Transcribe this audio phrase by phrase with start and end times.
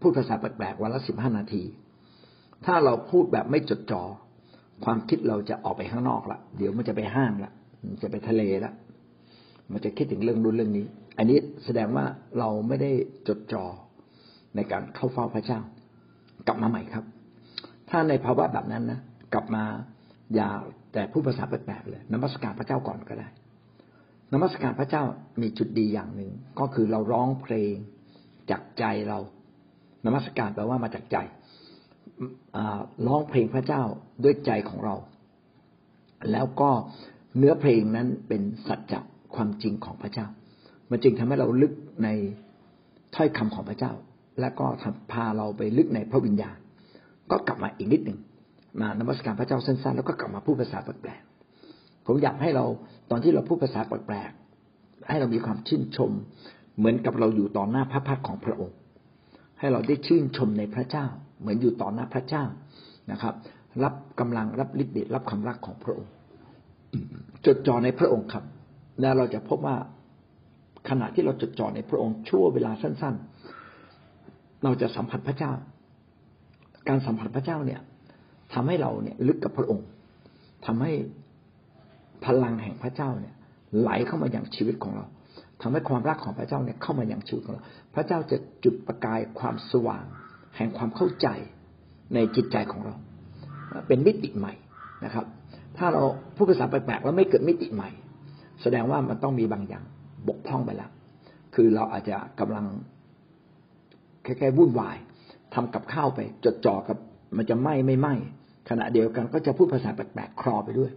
[0.00, 1.62] พูดภาษาแปลกๆวันละสิบห้านาที
[2.64, 4.02] ถ้าเราพูดแบบไม่จดจอ่อ
[4.84, 7.52] ความคิดเราจะออกไปข้างนอกละเดี๋ยวมันจะไปห้างละ
[7.86, 8.72] มันจะไปทะเลละ
[9.72, 10.86] มันจะคิดถึงเรื่องนู้นเรื่องนี้
[11.18, 12.04] อันนี้แสดงว่า
[12.38, 12.90] เราไม่ได้
[13.28, 13.64] จดจอ่อ
[14.56, 15.60] ในการเข้าเฝ้าพระเจ้า
[16.46, 17.04] กลับมาใหม่ครับ
[17.90, 19.00] ถ้าในภาวะแบบนั้นนะ
[19.32, 19.64] กลับมา
[20.34, 20.48] อย่า
[20.92, 23.28] แต่พูดภาษาแปลกๆเลยนมัสการพระเจ้าก่อนก็ได้
[24.32, 25.02] นมัสการพระเจ้า
[25.40, 27.74] มีจุดดีอย่างหนึ่งก็คือเราร้องเพลง
[28.50, 29.18] จากใจเรา
[30.06, 31.16] นมัสการแปลว่ามาจากใจ
[33.06, 33.82] ร้องเพลงพระเจ้า
[34.24, 34.96] ด้วยใจของเรา
[36.32, 36.70] แล้วก็
[37.38, 39.00] เนื้อเพลงนั้นเป็นสัจจะ
[39.34, 40.26] ความจริงของพระเจ้า
[40.90, 41.72] มันจึงทำให้เราลึก
[42.04, 42.08] ใน
[43.14, 43.92] ถ้อยคำของพระเจ้า
[44.40, 44.66] และก็
[45.12, 46.56] พาเราไปลึกในพระวิญญาณ
[47.30, 48.18] ก็กลับมาอีกนิดหนึ่ง
[48.80, 52.64] มานมัสการพระเจ้าสั้นๆแล้วก็กลับมาพูดภาษาแปลกๆผมอยากให้เรา
[53.10, 56.10] ตอนที่เราพูดภาษาแปลกๆให้เรามีความชื่นชม
[56.78, 58.76] เหมือนกับเราอยู่ต่อหน้าพระพักของพระองค์
[59.58, 61.06] ให้เราได้ชื่นชมในพระเจ้า
[61.40, 62.44] เหมือนอยู่ต่อหน้าพระเจ้า
[63.12, 63.34] นะครับ
[63.84, 66.12] รับกำลังรับฤทธิ์เดชรับความรักของพระองค์
[67.46, 68.44] จดจ่อในพระองค์ครับ
[69.00, 69.76] แล้วเราจะพบว่า
[70.88, 73.14] ขณะที่เราจดจ่อในพระองค์ชั่วเวลาสั้น
[73.88, 75.52] ๆ เราจะสัมผัสพระเจ้า
[76.88, 77.80] การสัมผัสพระเจ้าเนี่ย
[78.54, 79.86] ทำให้เราเนี่ยลึกกับพระองค์
[80.66, 80.92] ทำให้
[82.24, 83.34] พลังแห่งพระเจ้าเนี่ย
[83.78, 85.06] ไหลเข้ามาอย่างชีวิตของเรา
[85.62, 87.64] ทำให้ความรักของพระเจ้าเนี่ยเข้ามาอย่างชีวิตของเรา
[87.94, 90.04] พระเจ้าจะจุดประกายความสว่าง
[90.56, 91.28] แห่งความเข้าใจ
[92.14, 92.94] ในจิตใจของเรา
[93.88, 94.54] เป็นมิติใหม่
[95.04, 95.26] นะครับ
[95.78, 96.02] ถ้าเรา
[96.36, 97.90] พูดภาษาแปลกๆแล้วไม่เกิดมิติใหม่
[98.62, 99.84] แสดงว่ามันต้องมีบางอย่าง
[100.28, 100.90] บกพร่องไปแล้ว
[101.54, 102.66] คือเราอาจจะกำลัง
[104.24, 104.96] แค่ๆวุ่นวาย
[105.54, 106.96] ทำกับข้าวไป จดจ่อกับ
[107.36, 108.14] มันจะไหม้ไม่ไหม้
[108.70, 110.90] ขณะเดียวกันก็จะพูดภาษาแปลกๆคลอไปด้วย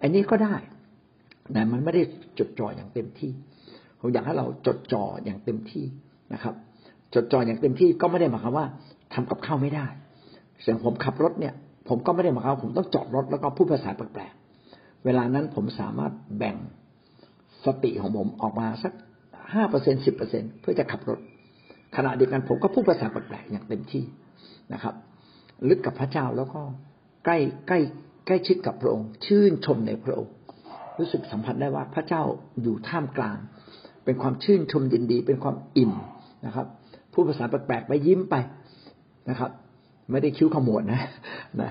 [0.00, 0.54] อันนี้ก็ได้
[1.52, 2.02] แต่มันไม่ได้
[2.38, 3.32] จดจ่ออย่างเต็มที่
[4.00, 5.84] ผมอยากให้เราจดจ่ออย่างเต็มที่
[6.32, 6.54] นะครับ
[7.14, 8.66] จดจ่ออย่างเต็มที่ก็ไม่ได้หมายความว่า
[9.14, 9.86] ทำกับข้าวไม่ได้
[10.62, 11.54] เสียงผมขับรถเนี่ย
[11.88, 16.56] ผมก็ไม่ได้หมายความผมต้องจอดรถแล้วก็พูดภาษาแปลกๆเวลานั้นผมสามารถแบ่ง
[17.64, 18.92] สติของผมออกมาสัก
[19.54, 21.18] ห้าเปอร์เซ็นสิบเปอร์เซ็นเพื่อจะขับรถ
[21.96, 24.04] ขณะเดียวกันผมก็พูดภาษาแปลกๆอย่างเต็มที่
[24.72, 24.94] นะครับ
[25.68, 26.60] ลึกกับพระเจ้าแล้วก็
[27.24, 27.78] ใกล้ใกล้
[28.26, 30.34] ใกล้ชิดกับพระองค์ ชื่นชมในพระองค์
[30.98, 32.22] รู้สึกสัมผัสได้ว่าพระเจ้า
[32.62, 33.38] อยู่ท่ามกลาง
[34.06, 35.92] เป็นความชื่นชมยินดี เป็นความอิ่ม
[36.46, 36.66] นะครับ
[37.12, 38.34] พูดภาษาแปลกๆไปยิ้มไป
[39.30, 39.50] นะครับ
[40.10, 41.02] ไม่ได้คิ้วขมวดนะ
[41.60, 41.70] นะ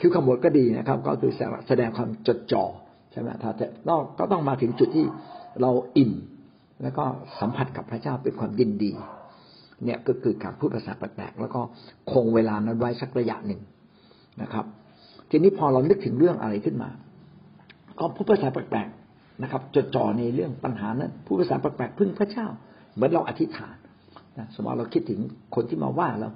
[0.00, 1.32] คิ้วขมวดก็ดีนะครับ ก็คือ
[1.68, 2.64] แสดงความจดจ่อ
[3.12, 3.66] ใช่ไหมถ้าจะ
[4.18, 5.06] ก็ต้องมาถึงจุดที่
[5.60, 6.12] เราอิ่ม
[6.82, 7.04] แล้วก็
[7.40, 8.92] สัมผัสกับพระเจ้าเป็นความยินดี
[9.84, 11.60] เนี่ยก็คือการพูดภาษาแปลกๆแล้วก็
[12.12, 13.60] คงเวลานั้นไว้สักระยะหนึ่ง
[14.42, 14.64] นะครับ
[15.30, 16.90] ทีนี้พอเรานึกถึงเรื่องอะไรขึ้นมา
[17.98, 19.05] ก็พูดภาษาแปลกๆ
[19.42, 22.46] นะครับจดจ่อในเรื่องปัญหานั้นพูดภาษาแปลกๆพึ่งพระเจ้า
[22.94, 23.76] เหมือนเราอธิษฐาน
[24.38, 25.20] นะสมมติเราคิดถึง
[25.54, 26.28] คนที่มาว่าเรา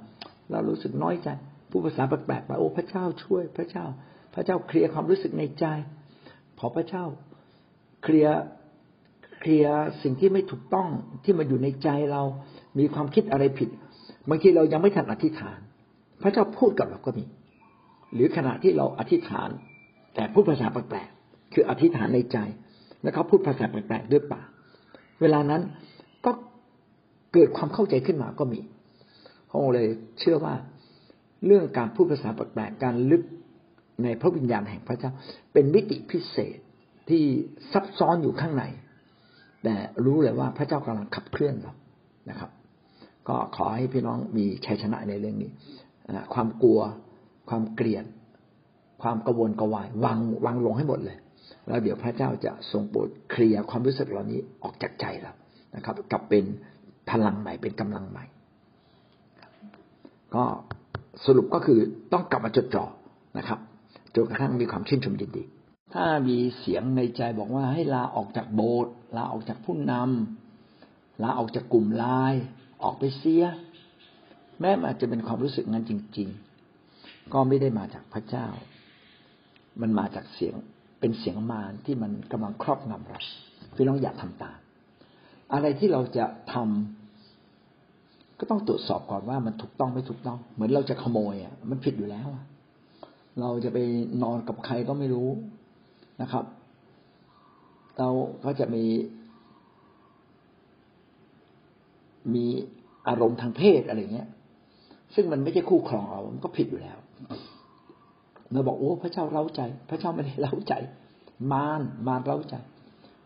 [0.51, 1.29] เรารู้สึกน้อยใจ
[1.69, 3.85] พูดภาษาแปลกๆไปโอ้พระเจ้าช่วยพระเจ้า
[4.33, 5.65] พระเจ้าเคลียร์ความรู้สึกในใจ
[6.57, 7.03] พอพระเจ้า
[8.03, 8.37] เคลียร์
[9.39, 10.89] เคลียร์สิ่งที่ไม่ถูกต้อง
[11.23, 12.23] ที่มันอยู่ในใจเรา
[12.79, 13.69] มีความคิดอะไรผิด
[14.29, 15.59] บางทีเรายังไม่ทันอธิษฐาน
[16.23, 17.25] พระเจ้าพูดกับเราก็มี
[18.13, 19.49] หรือขณะที่เราอธิษฐาน
[20.15, 22.37] แต่พูดภาษาแปลกๆคืออธิษฐานในใจ
[23.01, 24.47] แล้วเขาพูดภาษาแปลกๆด้วยปาก
[25.21, 25.61] เวลานั้น
[26.25, 26.31] ก็
[27.33, 28.59] เกิดความเข้าใจขึ้นมาก็มี
[29.49, 29.87] พระองค์เลย
[30.19, 30.53] เชื่อว่า
[31.45, 33.23] เรื่องการพูดภาษาแปลกๆการลึก
[34.03, 35.11] ในพระวิญญาณแห่งพระเจ้า
[35.53, 36.57] เป็นมิติพิเศษ
[37.09, 37.23] ที่
[37.71, 38.63] ซับซ้อนอยู่ข้างใน
[39.63, 39.75] แต่
[40.05, 41.73] รู้เลยว่าพระเจ้ากำลังขับเคลื่อนเรา
[42.29, 42.51] นะครับ
[43.27, 45.51] ก็ขอให้พี่น้องมีชัยชนะในเรื่องนี้
[46.33, 46.79] ความกลัว
[47.49, 48.05] ความเกลียด
[49.01, 51.17] ความกระวนกระวายวางวางลงให้หมดเลย
[51.67, 55.33] แล้วเดี๋ยวพระเจ้าจะทรงโปรดเคลียร์ความรู้สึกเหล่านี้ออกจากใจเรา
[55.75, 56.43] นะครับ กลับเป็น
[57.09, 58.25] พลังใหม่เป็นกำลังใหม่
[60.35, 60.43] ก็
[61.25, 61.79] สรุปก็คือ
[62.13, 62.85] ต้องกลับมาจดจ่อ
[63.37, 63.59] นะครับ
[64.15, 65.43] จนกระทั่งมีความชื่นชมยินดี
[65.93, 72.43] ถ้ามีเสียงในใจบอกว่าให้ลาออกจากโบสถ์ลาออกจากผู้นำลาออกจากกลุ่มไลน์
[72.83, 73.45] ออกไปเสีย
[74.59, 76.29] แม้อาจจะเป็นความรู้สึกนั้นจริง
[76.81, 78.47] ๆ ก็ไม่ได้มาจากพระเจ้า
[79.81, 80.55] มันมาจากเสียง
[81.01, 83.19] เป็นเสียงมารที่มันกำลังครอบงำเรา
[83.75, 84.57] พี่น้องอย่าทำตาม
[85.53, 92.27] อะไรที่เราจะทำก็ต้องตรวจสอบก่อนว่ามันถูกต้องไม่ถูกต้อง เหมือนเราจะขโมยอะมันผิดอยู่แล้ว
[93.41, 93.77] เราจะไป
[94.23, 95.29] นอนกับใครก็ไม่รู้
[96.21, 96.45] นะครับ
[97.99, 98.09] เรา
[98.45, 98.85] ก็จะมี
[102.33, 102.45] มี
[103.07, 104.29] อารมณ์ทางเพศอะไรเงี้ย
[105.15, 106.97] ซึ่งมันไม่ใช่คู่ครองเรา มันก็ผิดอยู่แล้ว
[108.51, 110.73] เราบอกโอ้พระเจ้าเร้าใจ พระเจ้าไม่ได้เร้าใจ
[111.51, 112.55] มารมารเร้าใจ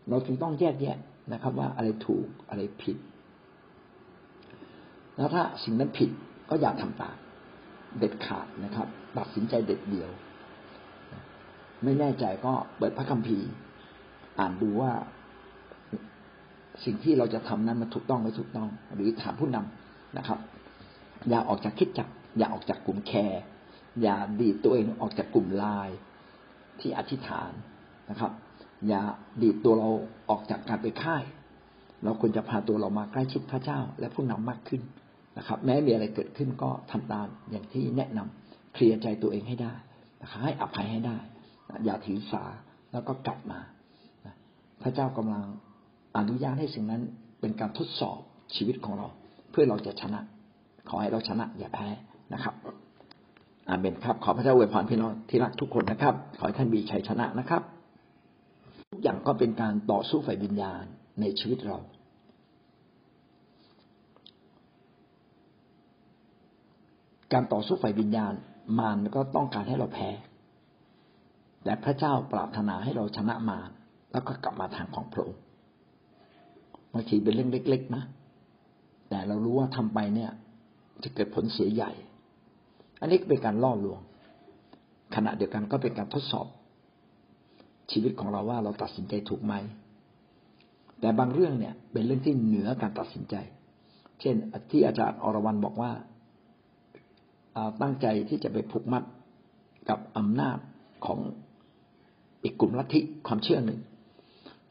[0.08, 0.96] เราจึงต้องแยกแยะ
[1.32, 2.96] นะครับ ว่าอะไรถูกอะไรผิด
[5.16, 6.10] แล้วถ้าสิ่งนั้นผิด
[6.50, 7.16] ก็อย่าทำตาม
[7.98, 8.86] เด็ดขาดนะครับ
[9.16, 10.10] ตัดสินใจเด็ดเดียว
[11.84, 13.48] ไม่แน่ใจก็เปิดพระคัมภีร์
[14.38, 14.92] อ่านดูว่า
[16.84, 20.38] สิ่งที่เราจะทำนั้นมันถูกต้องไม่ถูกต้อง หรือถามผู้นำนะครับ
[21.28, 22.08] อย่าออกจากคิดจัก
[22.38, 23.42] อย่าออกจากกลุ่มแคร์
[24.02, 25.88] อย่าดีดตัวเองออกจากกลุ่มลาย
[26.80, 27.52] ที่อธิษฐาน
[28.10, 28.32] นะครับ
[28.88, 29.02] อย่า
[29.42, 29.90] ดีดตัวเรา
[30.30, 31.24] ออกจากการไปค่าย
[32.04, 34.82] เราควรจะพาตัวเรามาใกล้ชิดพระเจ้า และผู้นำมากขึ้น
[35.38, 39.74] นะครับ แม้มีอะไรเกิดขึ้นก็ทำตามอย่างที่แนะนำเคลียร์ใจตัวเองให้ได้
[40.22, 41.18] นะครับให้อภัยให้ได้
[41.84, 42.44] อย่าถือสา
[42.92, 43.60] แล้วก็กลับมา
[44.82, 45.44] พระเจ้ากำลัง
[46.16, 47.02] อนุญาตให้สิ่งนั้น
[47.40, 48.18] เป็นการทดสอบ
[48.54, 49.06] ชีวิตของเรา
[49.50, 50.20] เพื่อเราจะชนะ
[50.88, 51.88] ขอให้เราชนะอย่าแพ้
[52.34, 52.54] นะครับ
[53.68, 57.62] อาเมนครับ ขอพระเจ้าอวยพรพี่น้องที่รักทุกคนนะครับ ขอให้ท่านมีชัยชนะนะครับ
[58.90, 60.84] ทุกอย่างก็เป็นการต่อสู้ฝ่ายวิญญาณ
[61.20, 61.78] ในชีวิตเรา
[67.32, 68.32] การต่อสู้ฝ่ายวิญญาณ
[68.78, 70.10] มารก็ต้องการให้เราแพ้
[71.64, 73.70] แต่พระเจ้าปรารถนาให้เราชนะมาร
[74.12, 75.42] แล้วก็กลับมาทางของพระองค์
[76.92, 78.02] บางทีเป็นเรื่องเล็ก ๆ นะ
[79.08, 80.30] แต่เรารู้ว่าทำไปเนี่ย
[81.04, 81.92] จะเกิดผลเสียใหญ่
[83.00, 84.00] อันนี้เป็นการล่อลวง
[85.14, 86.46] ขณะเดียวกันก็เป็นการทดสอบ
[87.90, 89.54] ชีวิตของเราว่าเราตัดสินใจถูกไหม
[91.00, 93.34] แต่บางเรื่องเนี่ย เป็นเรื่องที่เหนือการตัดสินใจ
[94.20, 94.36] เช่น
[94.70, 95.92] ที่อาจารย์อรวรันบอกว่า
[97.82, 99.02] ตั้งใจที่จะไปผูกมัด
[99.88, 100.58] กับอำนาจ
[101.06, 101.18] ของ
[102.42, 103.80] อีกกลุ่มลัทธิความเชื่อหนึ่ง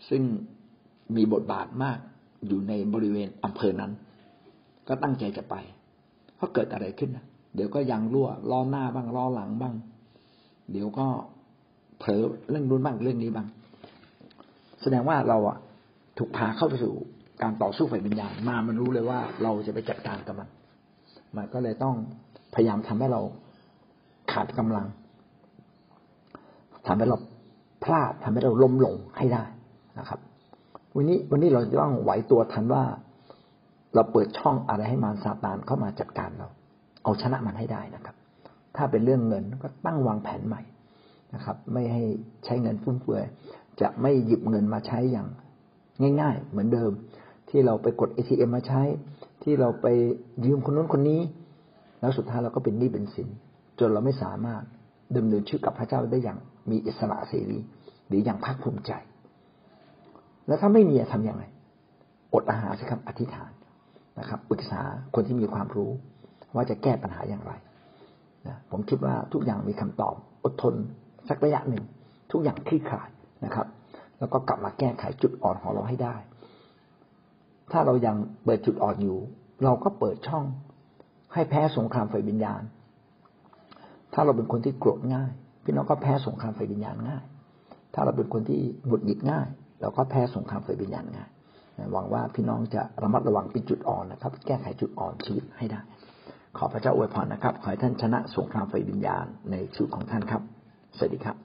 [0.09, 0.21] ซึ่ง
[1.15, 1.99] มีบทบาทมาก
[2.47, 3.91] อยู่ในบริเวณอำเภอนั้น
[4.87, 5.55] ก็ตั้งใจจะไป
[6.35, 7.25] เพราะเกิดอะไรขึ้นนะ
[7.55, 9.73] เดี๋ยวก็ยังรั่วล้อหน้าบ้างล้อหลังบ้าง
[10.71, 11.07] เดี๋ยวก็
[11.99, 13.47] เผลอเรื่องนู้นบ้างเรื่องนี้บ้าง
[14.81, 15.57] แสดงว่าเราอะ
[16.17, 16.93] ถูกพาเข้าไปสู่
[17.41, 20.49] การต่อสู้ฝ่ายวิญญาณมามันรู้เลยว่าเราจะไปจัดการกับมัน
[21.35, 21.95] มันก็เลยต้อง
[22.55, 23.21] พยายามทำให้เรา
[24.31, 24.87] ขาดกำลัง
[26.87, 27.17] ทำให้เรา
[27.83, 29.43] พลาดทำให้เราล้มลงให้ได้
[29.99, 30.19] นะครับ
[30.95, 32.83] วันนี้วันนี้เราจะต้องไหวตัวทันว่า
[33.95, 36.47] เราเปิดช่องอะไรให้มารซาตานเข้ามาจัดการเรา
[37.05, 38.15] เอาชนะมันให้ได้นะครับ
[38.75, 40.61] ถ้าเป็นเรื่องเงินก็ตั้งวางแผนใหม่
[41.33, 42.03] นะครับ ไม่ให้
[42.45, 43.23] ใช้เงินฟุ่มเฟือย
[43.81, 45.27] จะไม่หยิบเงินมาใช้อย่าง
[46.21, 46.91] ง่าย ๆ เหมือนเดิม
[47.49, 48.81] ที่เราไปกดเอทีเอ็มมาใช้
[49.43, 49.87] ที่เราไป
[50.45, 51.21] ยืมคนนู้นคนนี้
[51.99, 53.29] แล้วสุดท้ายเราก็เป็นหนี้เป็นสิน
[53.79, 54.63] จนเราไม่สามารถ
[55.17, 56.37] ดำเนินชีวิตกับพระเจ้าได้อย่าง
[56.69, 57.59] มีอิสระเสรี
[58.07, 58.91] หรืออย่างภาคภูมิใจ
[60.47, 61.43] แล้วถ้าไม่มีทำยังไง
[62.33, 63.51] อดอาหารสิครับอธิษฐาน
[64.19, 64.81] นะครับปรึกษา
[65.15, 65.91] คนที่มีความรู้
[66.55, 67.51] ว่าจะแก้ปัญหาอย่างไร
[68.47, 70.73] นะผมคิดว่าทุกอย่างมีคำตอบอดทน
[71.29, 71.83] สักระยะหนึ่ง
[72.31, 73.09] ทุกอย่างคลี่คลาย
[73.45, 73.67] นะครับ
[74.19, 76.15] แล้วก็กลับมาแก้ไขจุดอ่อนของเราให้ได้
[77.71, 79.17] ถ้าเรายังเปิดจุดอ่อนอยู่
[79.63, 80.45] เราก็เปิดช่อง
[81.33, 82.61] ให้แพ้สงครามไฟวิญญาณ
[84.13, 85.31] ถ้าเราเป็นคนที่โกรธง่าย
[85.63, 87.23] พี่น้องก็แพ้สงครามไฟวิญญาณง่าย
[87.93, 89.47] ถ้าเราเป็นคนที่หงุดหงิดง่าย
[89.81, 91.29] เราก็แพ้สงครามไฟวิญญาณง่าย
[91.93, 95.79] หวังว่าพี่น้องจะระมัดระวังเป็นจุดอ่อนนะครับ แก้ไขจุดอ่อนชีวิตให้ได้
[96.57, 100.41] ขอพระเจ้าอวยพรนะครับ ขอให้ท่านชนะสงครามไฟวิญญาณในชีวิตของท่านครับ
[100.97, 101.44] สวัสดีครับ